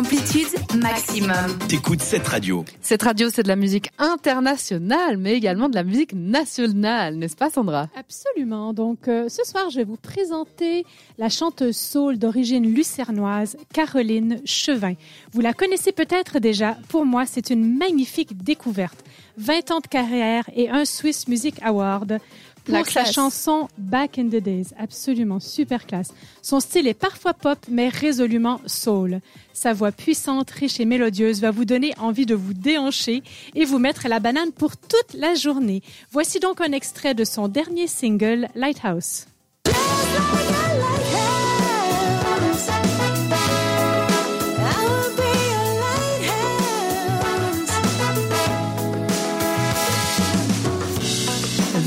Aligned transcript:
Amplitude 0.00 0.48
maximum. 0.76 1.58
T'écoutes 1.68 2.00
cette 2.00 2.26
radio. 2.26 2.64
Cette 2.80 3.02
radio, 3.02 3.28
c'est 3.28 3.42
de 3.42 3.48
la 3.48 3.56
musique 3.56 3.90
internationale, 3.98 5.18
mais 5.18 5.34
également 5.34 5.68
de 5.68 5.74
la 5.74 5.84
musique 5.84 6.14
nationale, 6.14 7.16
n'est-ce 7.16 7.36
pas 7.36 7.50
Sandra? 7.50 7.86
Absolument. 7.94 8.72
Donc 8.72 9.08
euh, 9.08 9.28
ce 9.28 9.44
soir, 9.44 9.68
je 9.68 9.76
vais 9.76 9.84
vous 9.84 9.98
présenter 9.98 10.86
la 11.18 11.28
chanteuse 11.28 11.76
soul 11.76 12.16
d'origine 12.16 12.74
lucernoise, 12.74 13.58
Caroline 13.74 14.40
Chevin. 14.46 14.94
Vous 15.32 15.42
la 15.42 15.52
connaissez 15.52 15.92
peut-être 15.92 16.38
déjà. 16.38 16.78
Pour 16.88 17.04
moi, 17.04 17.26
c'est 17.26 17.50
une 17.50 17.76
magnifique 17.76 18.42
découverte. 18.42 19.04
20 19.36 19.70
ans 19.70 19.80
de 19.80 19.86
carrière 19.86 20.48
et 20.54 20.70
un 20.70 20.86
Swiss 20.86 21.28
Music 21.28 21.56
Award 21.62 22.20
pour 22.64 22.86
sa 22.86 23.04
chanson 23.04 23.68
Back 23.78 24.18
in 24.18 24.28
the 24.28 24.42
Days. 24.42 24.74
Absolument, 24.78 25.40
super 25.40 25.86
classe. 25.86 26.12
Son 26.42 26.60
style 26.60 26.86
est 26.86 26.94
parfois 26.94 27.34
pop, 27.34 27.58
mais 27.68 27.88
résolument 27.88 28.60
soul. 28.66 29.20
Sa 29.52 29.72
voix 29.72 29.92
puissante, 29.92 30.50
riche 30.50 30.80
et 30.80 30.84
mélodieuse 30.84 31.40
va 31.40 31.50
vous 31.50 31.64
donner 31.64 31.92
envie 31.98 32.26
de 32.26 32.34
vous 32.34 32.54
déhancher 32.54 33.22
et 33.54 33.64
vous 33.64 33.78
mettre 33.78 34.06
à 34.06 34.08
la 34.08 34.20
banane 34.20 34.52
pour 34.52 34.76
toute 34.76 35.14
la 35.14 35.34
journée. 35.34 35.82
Voici 36.12 36.40
donc 36.40 36.60
un 36.60 36.72
extrait 36.72 37.14
de 37.14 37.24
son 37.24 37.48
dernier 37.48 37.86
single, 37.86 38.48
Lighthouse. 38.54 39.26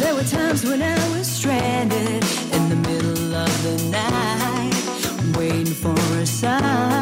There 0.03 0.16
were 0.16 0.23
times 0.23 0.66
when 0.66 0.81
I 0.81 0.95
was 1.16 1.27
stranded 1.27 2.23
in 2.52 2.70
the 2.70 2.75
middle 2.75 3.35
of 3.35 3.63
the 3.63 3.75
night, 3.89 5.38
waiting 5.38 5.73
for 5.73 5.95
a 6.20 6.25
sign. 6.25 6.92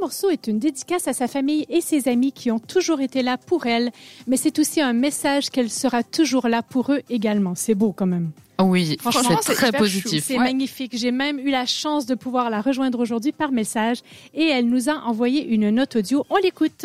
Morceau 0.00 0.30
est 0.30 0.46
une 0.46 0.58
dédicace 0.58 1.08
à 1.08 1.12
sa 1.12 1.28
famille 1.28 1.66
et 1.68 1.80
ses 1.80 2.08
amis 2.08 2.32
qui 2.32 2.50
ont 2.50 2.58
toujours 2.58 3.00
été 3.00 3.22
là 3.22 3.36
pour 3.38 3.66
elle, 3.66 3.90
mais 4.26 4.36
c'est 4.36 4.58
aussi 4.58 4.80
un 4.80 4.92
message 4.92 5.50
qu'elle 5.50 5.70
sera 5.70 6.02
toujours 6.02 6.48
là 6.48 6.62
pour 6.62 6.92
eux 6.92 7.02
également. 7.10 7.54
C'est 7.54 7.74
beau 7.74 7.92
quand 7.92 8.06
même. 8.06 8.30
Oui, 8.60 8.96
Franchement, 9.00 9.38
c'est 9.40 9.54
très 9.54 9.70
positif. 9.72 10.24
C'est 10.26 10.36
Ouais. 10.36 10.44
magnifique. 10.44 10.96
J'ai 10.96 11.12
même 11.12 11.38
eu 11.38 11.50
la 11.50 11.64
chance 11.64 12.06
de 12.06 12.16
pouvoir 12.16 12.50
la 12.50 12.60
rejoindre 12.60 12.98
aujourd'hui 12.98 13.30
par 13.32 13.52
message 13.52 13.98
et 14.34 14.48
elle 14.48 14.68
nous 14.68 14.88
a 14.88 14.94
envoyé 15.04 15.46
une 15.46 15.70
note 15.70 15.94
audio. 15.96 16.24
On 16.28 16.36
l'écoute. 16.38 16.84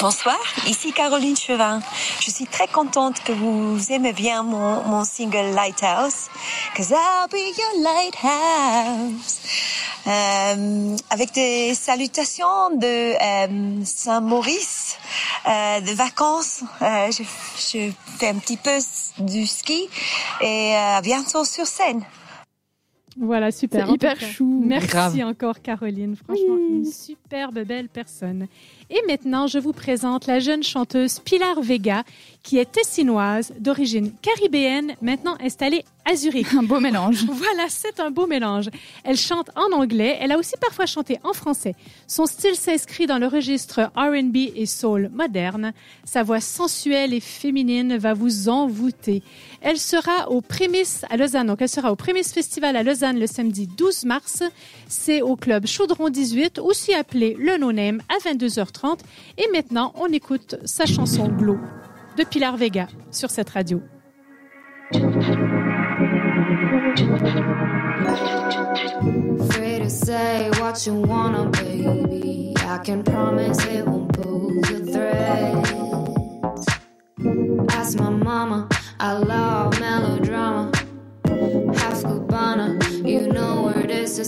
Bonsoir, 0.00 0.36
ici 0.66 0.92
Caroline 0.92 1.36
Chevin. 1.36 1.80
Je 2.20 2.32
suis 2.32 2.46
très 2.46 2.66
contente 2.66 3.20
que 3.22 3.30
vous 3.30 3.78
aimez 3.92 4.12
bien 4.12 4.42
mon, 4.42 4.82
mon 4.82 5.04
single 5.04 5.54
Lighthouse, 5.54 6.26
cause 6.76 6.90
I'll 6.90 7.28
be 7.30 7.36
your 7.56 7.84
lighthouse. 7.84 9.38
Euh, 10.06 10.96
avec 11.10 11.32
des 11.32 11.74
salutations 11.74 12.70
de 12.76 12.86
euh, 12.86 13.84
Saint-Maurice, 13.84 14.96
euh, 15.46 15.80
de 15.80 15.92
vacances. 15.92 16.62
Euh, 16.80 17.10
je, 17.10 17.22
je 17.22 17.90
fais 18.18 18.28
un 18.28 18.36
petit 18.38 18.56
peu 18.56 18.78
du 19.18 19.46
ski 19.46 19.88
et 20.40 20.74
euh, 20.76 21.00
bientôt 21.02 21.44
sur 21.44 21.66
scène. 21.66 22.02
Voilà, 23.20 23.50
super. 23.50 23.90
Hyper 23.90 24.20
chou. 24.20 24.62
Merci 24.64 24.88
Grave. 24.88 25.20
encore, 25.24 25.60
Caroline. 25.60 26.14
Franchement, 26.14 26.56
une 26.56 26.84
superbe 26.84 27.64
belle 27.64 27.88
personne. 27.88 28.46
Et 28.90 29.00
maintenant, 29.08 29.48
je 29.48 29.58
vous 29.58 29.72
présente 29.72 30.26
la 30.26 30.38
jeune 30.38 30.62
chanteuse 30.62 31.18
Pilar 31.18 31.60
Vega, 31.60 32.04
qui 32.42 32.58
est 32.58 32.70
tessinoise, 32.70 33.52
d'origine 33.58 34.12
caribéenne, 34.22 34.94
maintenant 35.02 35.36
installée 35.40 35.84
à 36.04 36.16
Zurich. 36.16 36.54
Un 36.54 36.62
beau 36.62 36.80
mélange. 36.80 37.24
Voilà, 37.28 37.66
c'est 37.68 38.00
un 38.00 38.10
beau 38.10 38.26
mélange. 38.26 38.70
Elle 39.04 39.16
chante 39.16 39.50
en 39.54 39.76
anglais, 39.76 40.16
elle 40.20 40.32
a 40.32 40.38
aussi 40.38 40.54
parfois 40.60 40.86
chanté 40.86 41.18
en 41.24 41.32
français. 41.32 41.74
Son 42.06 42.26
style 42.26 42.56
s'inscrit 42.56 43.06
dans 43.06 43.18
le 43.18 43.26
registre 43.26 43.90
R&B 43.94 44.36
et 44.54 44.66
soul 44.66 45.10
moderne. 45.12 45.72
Sa 46.04 46.22
voix 46.22 46.40
sensuelle 46.40 47.12
et 47.12 47.20
féminine 47.20 47.96
va 47.96 48.14
vous 48.14 48.48
envoûter. 48.48 49.22
Elle 49.60 49.78
sera 49.78 50.30
au 50.30 50.40
Prémices 50.40 51.04
à 51.10 51.16
Lausanne. 51.16 51.48
Donc, 51.48 51.60
elle 51.60 51.68
sera 51.68 51.92
au 51.92 51.96
Prémices 51.96 52.32
Festival 52.32 52.76
à 52.76 52.82
Lausanne 52.82 53.18
le 53.18 53.26
samedi 53.26 53.66
12 53.66 54.04
mars. 54.04 54.42
C'est 54.88 55.20
au 55.22 55.36
club 55.36 55.66
Chaudron 55.66 56.08
18, 56.08 56.58
aussi 56.58 56.94
appelé 56.94 57.36
le 57.38 57.58
No 57.58 57.72
Name, 57.72 58.00
à 58.08 58.28
22h30. 58.28 59.00
Et 59.36 59.48
maintenant, 59.52 59.92
on 59.96 60.06
écoute 60.06 60.56
sa 60.64 60.86
chanson 60.86 61.28
Glow 61.28 61.58
de 62.18 62.24
Pilar 62.24 62.56
Vega 62.56 62.88
sur 63.12 63.30
cette 63.30 63.50
radio. 63.50 63.80
Ask 77.70 77.98
my 78.00 78.10
mama, 78.10 78.68
I 78.98 79.12
love 79.12 79.78
melodrama. 79.80 80.72
Half 81.76 82.02
Cubana, 82.02 82.76
you 83.06 83.28
know 83.28 83.62
where 83.66 83.88
is. 83.90 84.18